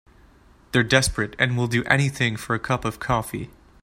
[0.71, 3.51] They're desperate and will do anything for a cup of coffee.